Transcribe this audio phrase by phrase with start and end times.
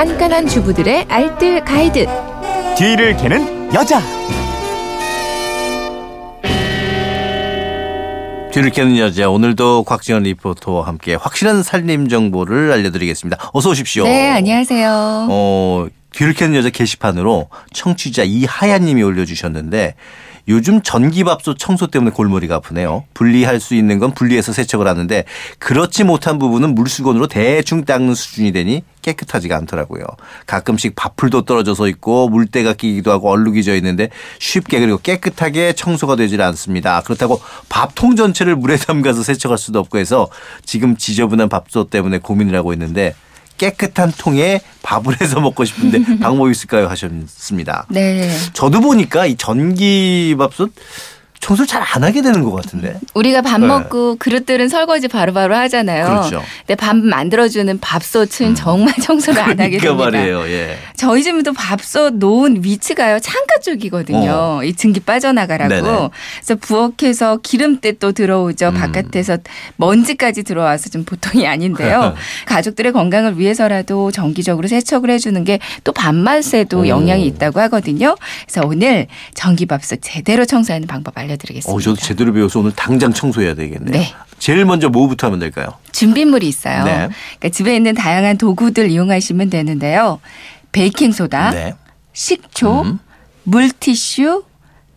[0.00, 2.06] 깐깐한 주부들의 알뜰 가이드.
[2.78, 4.00] 뒤를 캐는 여자.
[8.50, 13.50] 뒤를 캐는 여자 오늘도 곽지연 리포터와 함께 확실한 살림 정보를 알려드리겠습니다.
[13.52, 14.04] 어서 오십시오.
[14.04, 15.26] 네, 안녕하세요.
[15.28, 19.94] 어, 뒤를 캐는 여자 게시판으로 청취자 이하야님이 올려주셨는데
[20.48, 23.04] 요즘 전기밥솥 청소 때문에 골머리가 아프네요.
[23.14, 25.24] 분리할 수 있는 건 분리해서 세척을 하는데
[25.58, 30.02] 그렇지 못한 부분은 물수건으로 대충 닦는 수준이 되니 깨끗하지가 않더라고요.
[30.46, 36.42] 가끔씩 밥풀도 떨어져서 있고 물때가 끼기도 하고 얼룩이 져 있는데 쉽게 그리고 깨끗하게 청소가 되질
[36.42, 37.00] 않습니다.
[37.02, 40.28] 그렇다고 밥통 전체를 물에 담가서 세척할 수도 없고 해서
[40.64, 43.14] 지금 지저분한 밥솥 때문에 고민을 하고 있는데
[43.60, 47.86] 깨끗한 통에 밥을 해서 먹고 싶은데 방법이 있을까요 하셨습니다.
[47.90, 48.30] 네.
[48.54, 50.72] 저도 보니까 이 전기밥솥
[51.40, 52.94] 청소를 잘 안 하게 되는 것 같은데.
[53.14, 53.66] 우리가 밥 네.
[53.66, 56.04] 먹고 그릇들은 설거지 바로바로 하잖아요.
[56.06, 56.36] 그렇죠.
[56.38, 56.42] 음.
[56.66, 60.04] 근데 밥 만들어주는 밥솥은 정말 청소를 안 하게 그러니까 됩니다.
[60.18, 60.48] 말이에요.
[60.48, 60.76] 예.
[60.96, 64.60] 저희 집도 밥솥 놓은 위치가요 창가 쪽이거든요.
[64.62, 65.74] 이 증기 빠져나가라고.
[65.74, 65.80] 어.
[65.80, 66.08] 네네.
[66.36, 68.68] 그래서 부엌에서 기름때 또 들어오죠.
[68.68, 68.74] 음.
[68.74, 69.38] 바깥에서
[69.76, 72.14] 먼지까지 들어와서 좀 보통이 아닌데요.
[72.46, 76.88] 가족들의 건강을 위해서라도 정기적으로 세척을 해주는 게 또 밥맛에도 오.
[76.88, 78.16] 영향이 있다고 하거든요.
[78.46, 81.72] 그래서 오늘 전기밥솥 제대로 청소하는 방법 알려드 리겠습니다.
[81.72, 83.90] 어, 저도 제대로 배워서 오늘 당장 청소해야 되겠네요.
[83.92, 84.12] 네.
[84.38, 85.74] 제일 먼저 뭐부터 하면 될까요?
[85.92, 86.84] 준비물이 있어요.
[86.84, 86.92] 네.
[87.38, 90.20] 그러니까 집에 있는 다양한 도구들 이용하시면 되는데요.
[90.72, 91.74] 베이킹 소다, 네.
[92.12, 92.98] 식초, 음.
[93.44, 94.44] 물티슈,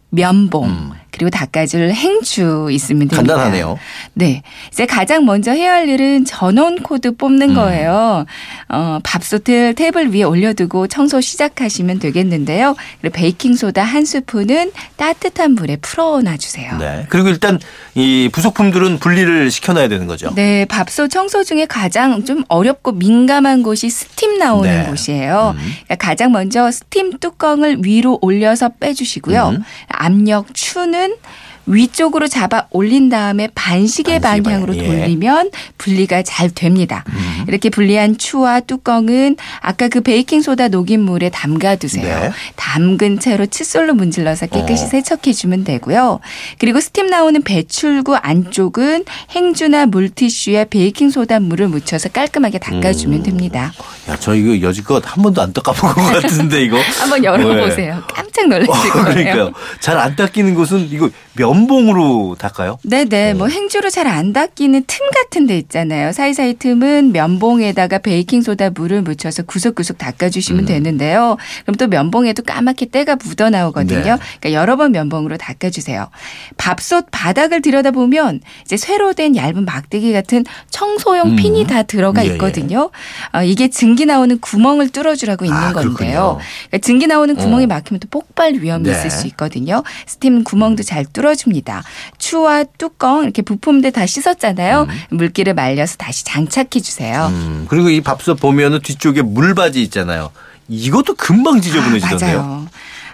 [0.10, 0.92] 면봉, 음.
[1.14, 3.36] 그리고 닦아줄 행주 있으면 됩니다.
[3.36, 3.78] 간단하네요.
[4.16, 4.42] 네.
[4.72, 7.56] 이제 가장 먼저 해야 할 일은 전원 코드 뽑는 음.
[7.56, 8.26] 거예요.
[8.70, 12.76] 어, 밥솥을 테이블 위에 올려두고 청소 시작하시면 되겠는데요.
[13.00, 16.76] 그리고 베이킹 소다 한 스푼은 따뜻한 물에 풀어놔 주세요.
[16.78, 17.06] 네.
[17.10, 17.60] 그리고 일단
[17.94, 20.34] 이 부속품들은 분리를 시켜놔야 되는 거죠.
[20.34, 24.90] 네, 밥솥 청소 중에 가장 좀 어렵고 민감한 곳이 스팀 나오는 네.
[24.90, 25.54] 곳이에요.
[25.56, 25.74] 음.
[25.86, 29.50] 그러니까 가장 먼저 스팀 뚜껑을 위로 올려서 빼주시고요.
[29.50, 29.64] 음.
[29.88, 31.18] 압력 추는 yun?
[31.66, 34.88] 위쪽으로 잡아 올린 다음에 반시계 방향으로 방향, 예.
[35.00, 37.04] 돌리면 분리가 잘 됩니다.
[37.10, 37.46] 음.
[37.48, 42.20] 이렇게 분리한 추와 뚜껑은 아까 그 베이킹 소다 녹인 물에 담가 두세요.
[42.20, 42.32] 네.
[42.56, 44.88] 담근 채로 칫솔로 문질러서 깨끗이 어.
[44.88, 46.20] 세척해 주면 되고요.
[46.60, 53.24] 그리고 스팀 나오는 배출구 안쪽은 행주나 물티슈에 베이킹 소다 물을 묻혀서 깔끔하게 닦아 주면 음.
[53.24, 53.72] 됩니다.
[54.10, 56.78] 야, 저 이거 여지껏 한 번도 안 닦아본 것 같은데 이거.
[57.00, 58.04] 한번 열어보세요.
[58.14, 59.04] 깜짝 놀라실 어, 거예요.
[59.06, 59.52] 그러니까요.
[59.80, 61.10] 잘 안 닦이는 곳은 이거
[61.54, 62.78] 면봉으로 닦아요?
[62.84, 63.36] 네네.
[63.36, 66.12] 뭐 행주로 잘 안 닦이는 틈 같은 데 있잖아요.
[66.12, 70.66] 사이사이 틈은 면봉에다가 베이킹소다 물을 묻혀서 구석구석 닦아주시면 음.
[70.66, 71.38] 되는데요.
[71.64, 74.00] 그럼 또 면봉에도 까맣게 때가 묻어 나오거든요.
[74.00, 74.18] 네.
[74.42, 76.10] 그러니까 여러 번 면봉으로 닦아주세요.
[76.58, 81.36] 밥솥 바닥을 들여다보면 이제 쇠로 된 얇은 막대기 같은 청소용 음.
[81.38, 82.32] 핀이 다 들어가 예, 예.
[82.34, 82.92] 있거든요.
[83.34, 86.40] 어, 이게 증기 나오는 구멍을 뚫어주라고 있는 아, 건데요.
[86.68, 87.68] 그러니까 증기 나오는 구멍이 어.
[87.68, 88.92] 막히면 또 폭발 위험이 네.
[88.92, 89.82] 있을 수 있거든요.
[90.06, 91.84] 스팀 구멍도 잘 뚫어 줍니다.
[92.18, 94.88] 추와 뚜껑 이렇게 부품들 다 씻었잖아요.
[95.10, 97.28] 물기를 말려서 다시 장착해 주세요.
[97.28, 100.32] 음, 그리고 이 밥솥 보면은 뒤쪽에 물바지 있잖아요.
[100.70, 102.42] 이것도 금방 지저분해지던데요.
[102.42, 102.68] 맞아요.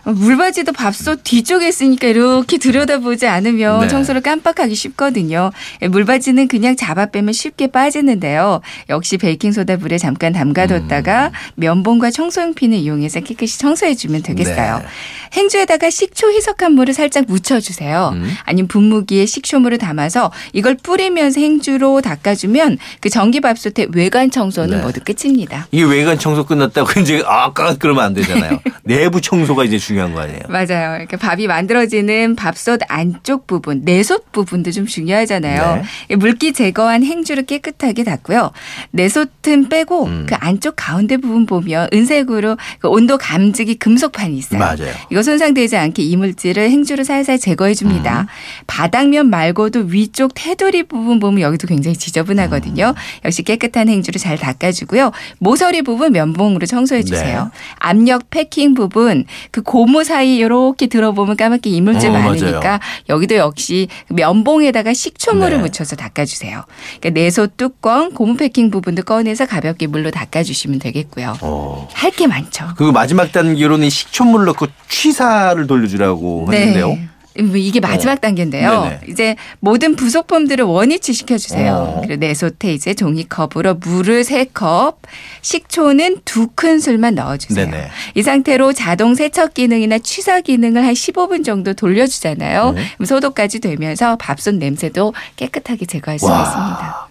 [0.03, 3.87] 물바지도 밥솥 뒤쪽에 있으니까 이렇게 들여다보지 않으면 네.
[3.87, 5.51] 청소를 깜빡하기 쉽거든요.
[5.81, 8.61] 예, 물바지는 그냥 잡아 빼면 쉽게 빠지는데요.
[8.89, 11.31] 역시 베이킹소다 물에 잠깐 담가뒀다가 음.
[11.55, 14.79] 면봉과 청소용핀을 이용해서 깨끗이 청소해주면 되겠어요.
[14.79, 14.85] 네.
[15.33, 18.11] 행주에다가 식초 희석한 물을 살짝 묻혀주세요.
[18.13, 18.31] 음.
[18.45, 24.83] 아니면 분무기에 식초물을 담아서 이걸 뿌리면서 행주로 닦아주면 그 전기밥솥의 외관 청소는 네.
[24.83, 25.67] 모두 끝입니다.
[25.71, 28.59] 이게 외관 청소 끝났다고 이제 아까 그러면 안 되잖아요.
[28.83, 30.41] 내부 청소가 이제 중요한 거 아니에요.
[30.49, 30.97] 맞아요.
[30.99, 35.81] 이렇게 밥이 만들어지는 밥솥 안쪽 부분, 내솥 부분도 좀 중요하잖아요.
[36.11, 38.51] 이 물기 제거한 행주를 깨끗하게 닦고요.
[38.91, 40.25] 내솥은 빼고 음.
[40.29, 44.59] 그 안쪽 가운데 부분 보면 은색으로 그 온도 감지기 금속판이 있어요.
[44.59, 44.93] 맞아요.
[45.09, 47.73] 이거 손상되지 않게 이물질을 행주로 살살 제거해 음.
[47.73, 48.27] 줍니다.
[48.67, 52.93] 바닥면 말고도 위쪽 테두리 부분 보면 여기도 굉장히 지저분하거든요.
[52.95, 53.25] 음.
[53.25, 55.11] 역시 깨끗한 행주로 잘 닦아주고요.
[55.39, 57.45] 모서리 부분 면봉으로 청소해 주세요.
[57.45, 57.59] 네.
[57.79, 62.79] 압력 패킹 부분 그 고무 사이 이렇게 들어보면 까맣게 이물질 어, 많으니까 맞아요.
[63.09, 65.63] 여기도 역시 그 면봉에다가 식초물을 네.
[65.63, 66.63] 묻혀서 닦아주세요.
[66.99, 71.37] 그러니까 내솥 뚜껑 고무 패킹 부분도 꺼내서 가볍게 물로 닦아주시면 되겠고요.
[71.41, 71.87] 어.
[71.93, 72.69] 할게 많죠.
[72.77, 76.97] 그리고 마지막 단계로는 이 식초물 넣고 취사를 돌려주라고 하는데요.
[77.37, 78.83] 뭐 이게 마지막 단계인데요.
[78.83, 78.99] 네네.
[79.07, 81.73] 이제 모든 부속품들을 원위치 시켜주세요.
[81.73, 82.01] 어.
[82.01, 84.97] 그리고 내솥에 이제 종이컵으로 물을 세 컵,
[85.41, 87.65] 식초는 두 큰술만 넣어주세요.
[87.65, 87.89] 네네.
[88.15, 92.71] 이 상태로 자동 세척 기능이나 취사 기능을 한 15분 정도 돌려주잖아요.
[92.71, 93.05] 네.
[93.05, 96.41] 소독까지 되면서 밥솥 냄새도 깨끗하게 제거할 수 와.
[96.41, 97.07] 있습니다.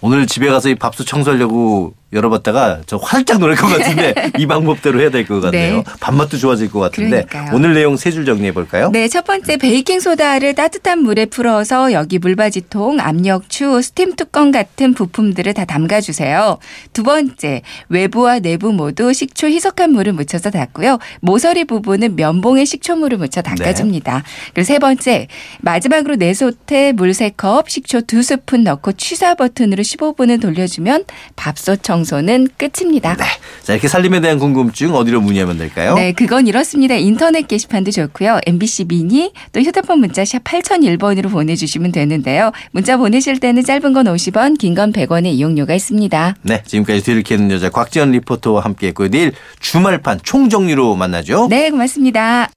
[0.00, 5.10] 오늘 집에 가서 이 밥솥 청소하려고 열어봤다가 저 화들짝 놀랄 것 같은데 이 방법대로 해야
[5.10, 5.76] 될 것 같네요.
[5.76, 5.84] 네.
[6.00, 7.54] 밥맛도 좋아질 것 같은데 그러니까요.
[7.54, 8.90] 오늘 내용 세 줄 정리해 볼까요?
[8.92, 15.54] 네, 첫 번째 베이킹 소다를 따뜻한 물에 풀어서 여기 물받이통, 압력추, 스팀 뚜껑 같은 부품들을
[15.54, 16.58] 다 담가 주세요.
[16.92, 20.98] 두 번째, 외부와 내부 모두 식초 희석한 물을 묻혀서 닦고요.
[21.20, 24.24] 모서리 부분은 면봉에 식초물을 묻혀 닦아줍니다.
[24.54, 25.28] 그리고 세 번째,
[25.60, 31.04] 마지막으로 내솥에 물세 컵, 식초 두 스푼 넣고 취사 버튼으로 15분을 돌려주면
[31.36, 33.16] 밥솥 청 소는 끝입니다.
[33.16, 33.24] 네.
[33.62, 35.94] 자 이렇게 살림에 대한 궁금증 어디로 문의하면 될까요?
[35.94, 36.94] 네, 그건 이렇습니다.
[36.96, 38.40] 인터넷 게시판도 좋고요.
[38.46, 42.52] MBC 미니 또 휴대폰 문자 샵 8001번으로 보내주시면 되는데요.
[42.72, 46.36] 문자 보내실 때는 짧은 건 50원, 긴 건 100원의 이용료가 있습니다.
[46.42, 49.08] 네, 지금까지 뒤를 캐는 여자 곽지연 리포터와 함께했고요.
[49.08, 51.48] 내일 주말판 총정리로 만나죠.
[51.48, 52.50] 네, 고맙습니다.